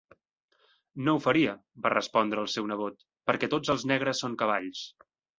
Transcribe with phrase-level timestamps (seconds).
[1.07, 1.51] No ho faria,
[1.83, 2.97] va respondre el seu nebot,
[3.31, 4.81] perquè tots els negres són cavalls.